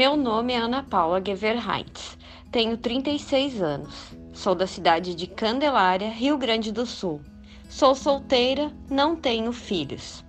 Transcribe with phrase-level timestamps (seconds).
[0.00, 2.16] Meu nome é Ana Paula Geverheinz,
[2.50, 7.20] tenho 36 anos, sou da cidade de Candelária, Rio Grande do Sul.
[7.68, 10.24] Sou solteira, não tenho filhos.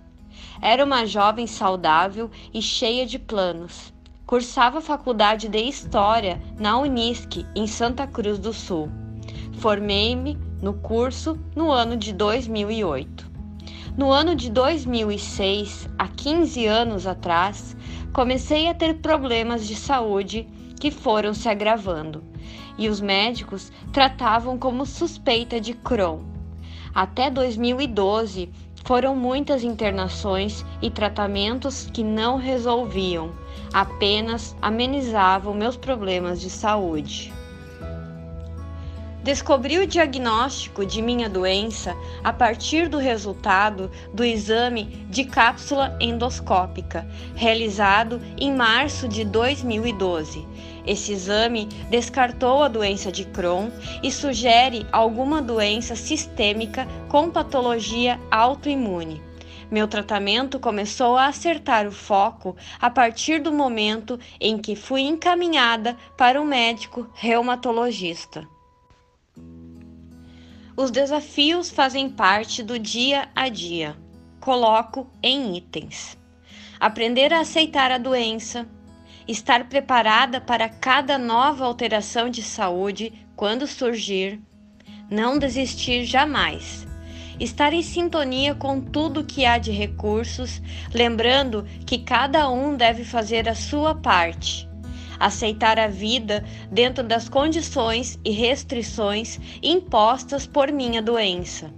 [0.60, 3.94] Era uma jovem saudável e cheia de planos.
[4.26, 8.90] Cursava faculdade de História na Unisc, em Santa Cruz do Sul.
[9.54, 13.21] Formei-me no curso no ano de 2008.
[13.94, 17.76] No ano de 2006, há 15 anos atrás,
[18.14, 20.48] comecei a ter problemas de saúde
[20.80, 22.24] que foram se agravando
[22.78, 26.20] e os médicos tratavam como suspeita de Crohn.
[26.94, 28.50] Até 2012,
[28.82, 33.32] foram muitas internações e tratamentos que não resolviam,
[33.74, 37.30] apenas amenizavam meus problemas de saúde.
[39.22, 47.06] Descobri o diagnóstico de minha doença a partir do resultado do exame de cápsula endoscópica,
[47.36, 50.44] realizado em março de 2012.
[50.84, 53.70] Esse exame descartou a doença de Crohn
[54.02, 59.22] e sugere alguma doença sistêmica com patologia autoimune.
[59.70, 65.96] Meu tratamento começou a acertar o foco a partir do momento em que fui encaminhada
[66.16, 68.51] para um médico reumatologista.
[70.82, 73.96] Os desafios fazem parte do dia a dia.
[74.40, 76.18] Coloco em itens.
[76.80, 78.66] Aprender a aceitar a doença,
[79.28, 84.40] estar preparada para cada nova alteração de saúde quando surgir,
[85.08, 86.84] não desistir jamais,
[87.38, 90.60] estar em sintonia com tudo que há de recursos,
[90.92, 94.71] lembrando que cada um deve fazer a sua parte
[95.22, 101.70] aceitar a vida dentro das condições e restrições impostas por minha doença.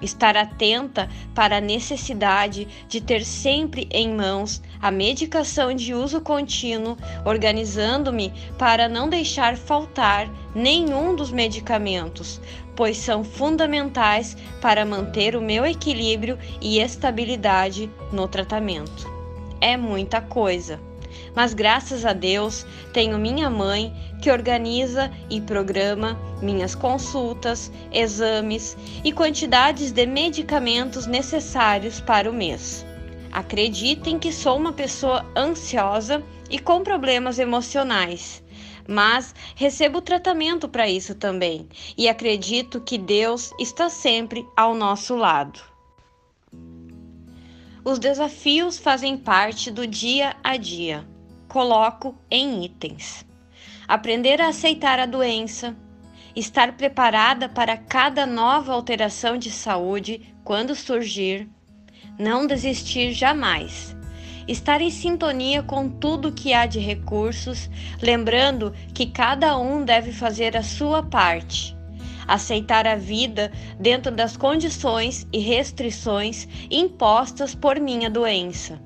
[0.00, 6.96] Estar atenta para a necessidade de ter sempre em mãos a medicação de uso contínuo,
[7.24, 12.40] organizando-me para não deixar faltar nenhum dos medicamentos,
[12.76, 19.10] pois são fundamentais para manter o meu equilíbrio e estabilidade no tratamento.
[19.62, 20.78] É muita coisa
[21.34, 29.12] mas graças a Deus tenho minha mãe que organiza e programa minhas consultas, exames e
[29.12, 32.84] quantidades de medicamentos necessários para o mês.
[33.32, 38.42] Acreditem que sou uma pessoa ansiosa e com problemas emocionais,
[38.88, 41.68] mas recebo tratamento para isso também
[41.98, 45.75] e acredito que Deus está sempre ao nosso lado.
[47.88, 51.06] Os desafios fazem parte do dia a dia
[51.46, 53.24] coloco em itens.
[53.86, 55.76] Aprender a aceitar a doença,
[56.34, 61.48] estar preparada para cada nova alteração de saúde quando surgir,
[62.18, 63.96] não desistir jamais.
[64.48, 67.70] Estar em sintonia com tudo que há de recursos,
[68.02, 71.75] lembrando que cada um deve fazer a sua parte.
[72.26, 78.80] Aceitar a vida dentro das condições e restrições impostas por minha doença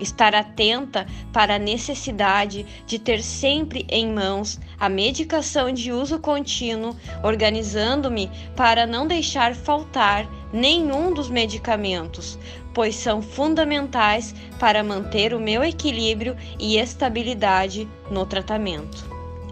[0.00, 6.96] estar atenta para a necessidade de ter sempre em mãos a medicação de uso contínuo,
[7.22, 12.38] organizando-me para não deixar faltar nenhum dos medicamentos,
[12.74, 19.08] pois são fundamentais para manter o meu equilíbrio e estabilidade no tratamento.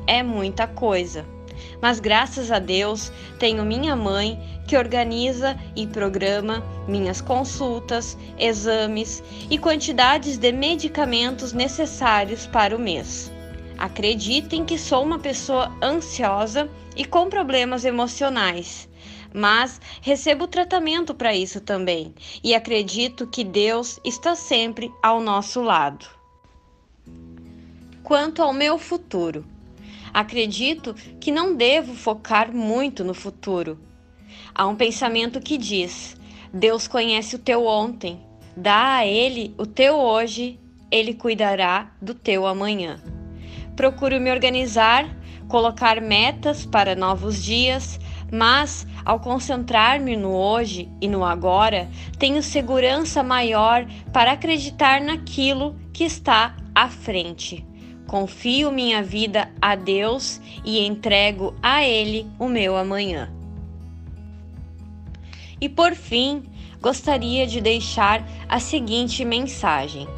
[0.06, 1.37] É muita coisa
[1.80, 9.58] mas graças a Deus tenho minha mãe que organiza e programa minhas consultas, exames e
[9.58, 13.30] quantidades de medicamentos necessários para o mês.
[13.78, 18.88] Acreditem que sou uma pessoa ansiosa e com problemas emocionais,
[19.32, 26.06] mas recebo tratamento para isso também e acredito que Deus está sempre ao nosso lado.
[28.02, 29.44] Quanto ao meu futuro,
[30.12, 33.78] Acredito que não devo focar muito no futuro.
[34.54, 36.16] Há um pensamento que diz:
[36.52, 38.20] Deus conhece o teu ontem,
[38.56, 40.58] dá a Ele o teu hoje,
[40.90, 43.00] Ele cuidará do teu amanhã.
[43.76, 45.08] Procuro me organizar,
[45.46, 48.00] colocar metas para novos dias,
[48.32, 51.88] mas ao concentrar-me no hoje e no agora,
[52.18, 57.67] tenho segurança maior para acreditar naquilo que está à frente.
[58.08, 63.30] Confio minha vida a Deus e entrego a Ele o meu amanhã.
[65.60, 66.42] E por fim,
[66.80, 70.08] gostaria de deixar a seguinte mensagem: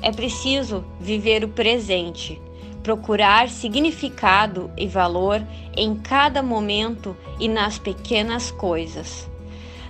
[0.00, 2.40] é preciso viver o presente,
[2.82, 5.46] procurar significado e valor
[5.76, 9.28] em cada momento e nas pequenas coisas.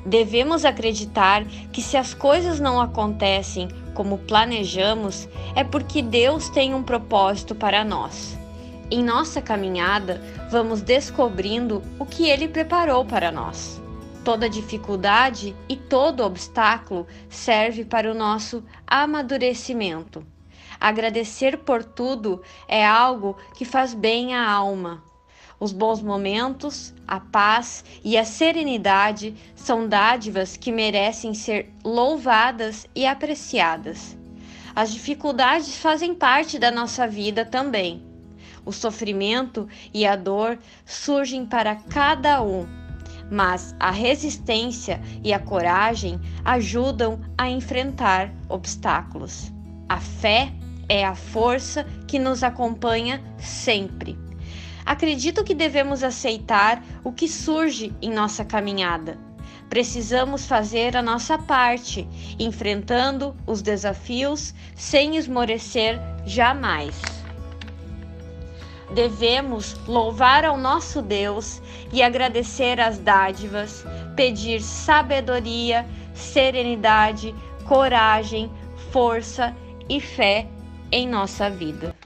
[0.05, 6.83] Devemos acreditar que se as coisas não acontecem como planejamos, é porque Deus tem um
[6.83, 8.39] propósito para nós.
[8.91, 13.83] Em nossa caminhada, vamos descobrindo o que Ele preparou para nós.
[14.25, 20.25] Toda dificuldade e todo obstáculo serve para o nosso amadurecimento.
[20.81, 25.03] Agradecer por tudo é algo que faz bem à alma.
[25.61, 33.07] Os bons momentos, a paz e a serenidade são dádivas que merecem ser louvadas e
[33.07, 34.17] apreciadas.
[34.75, 38.09] As dificuldades fazem parte da nossa vida também
[38.69, 42.67] o sofrimento e a dor surgem para cada um,
[43.31, 49.51] mas a resistência e a coragem ajudam a enfrentar obstáculos.
[49.89, 50.53] A fé
[50.87, 54.28] é a força que nos acompanha sempre.
[54.89, 59.19] Acredito que devemos aceitar o que surge em nossa caminhada.
[59.69, 62.09] Precisamos fazer a nossa parte,
[62.39, 66.99] enfrentando os desafios sem esmorecer jamais
[68.95, 71.61] devemos louvar ao nosso Deus
[71.93, 73.85] e agradecer as dádivas,
[74.17, 75.85] pedir sabedoria,
[76.15, 77.35] serenidade,
[77.67, 78.51] coragem,
[78.91, 79.55] força
[79.91, 80.47] e fé
[80.91, 81.98] em nossa vida.